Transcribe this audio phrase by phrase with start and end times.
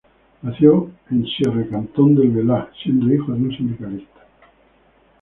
[0.41, 4.21] Nació en Sierre, cantón del Valais, siendo hijo de un sindicalista.